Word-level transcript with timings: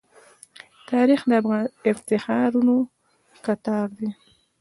تاریخ 0.89 1.21
د 1.29 1.31
افتخارو 1.91 2.77
کتار 3.45 3.87
دی. 3.97 4.09